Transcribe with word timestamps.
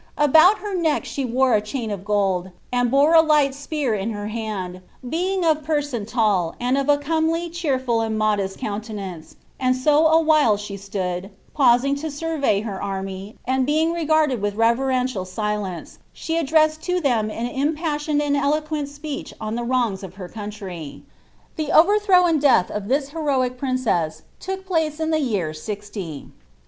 About 0.17 0.57
her 0.57 0.73
neck 0.73 1.05
she 1.05 1.23
wore 1.23 1.53
a 1.53 1.61
chain 1.61 1.91
of 1.91 2.03
gold, 2.03 2.49
and 2.73 2.89
bore 2.89 3.13
3 3.13 3.21
light" 3.27 3.51
tn 3.71 4.13
her 4.13 4.29
hand, 4.29 4.81
being 5.07 5.45
of 5.45 5.63
person 5.63 6.07
tall, 6.07 6.55
and 6.59 6.75
of 6.75 6.89
a 6.89 6.97
comely, 6.97 7.51
cheerful, 7.51 8.01
and 8.01 8.19
■t 8.19 8.57
countenance; 8.57 9.35
and 9.59 9.75
so 9.75 10.07
a 10.07 10.19
while 10.19 10.57
she 10.57 10.75
stood, 10.75 11.29
pausing 11.53 11.93
to 11.97 12.09
survey 12.09 12.63
htv, 12.63 13.35
and 13.45 13.67
being 13.67 13.93
regarded 13.93 14.41
with 14.41 14.55
reverential 14.55 15.23
silence, 15.23 15.99
she 16.11 16.35
addressed 16.35 16.79
Uk 16.89 17.05
an 17.05 17.29
Impassioned 17.31 18.23
and 18.23 18.35
eloquent 18.35 18.89
speech 18.89 19.35
on 19.39 19.53
the 19.53 19.63
wrongs 19.63 20.01
of 20.01 20.15
her 20.15 20.31
o 20.35 20.47
try." 20.49 21.01
The 21.57 21.71
overthrow 21.71 22.25
and 22.25 22.41
death 22.41 22.71
of 22.71 22.85
iliis 22.85 23.09
heroic 23.09 23.55
princess 23.55 24.23
took 24.39 24.65
place 24.65 24.99
ia 24.99 25.11
t 25.11 25.19
year 25.19 25.53
60 25.53 26.01
^. 26.01 26.31